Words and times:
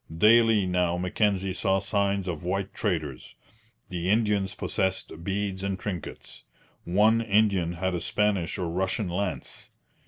Daily 0.17 0.65
now 0.65 0.97
Mackenzie 0.97 1.53
saw 1.53 1.77
signs 1.77 2.27
of 2.27 2.43
white 2.43 2.73
traders. 2.73 3.35
The 3.89 4.09
Indians 4.09 4.55
possessed 4.55 5.23
beads 5.23 5.63
and 5.63 5.79
trinkets. 5.79 6.43
One 6.85 7.21
Indian 7.21 7.73
had 7.73 7.93
a 7.93 8.01
Spanish 8.01 8.57
or 8.57 8.67
Russian 8.67 9.09
lance. 9.09 9.69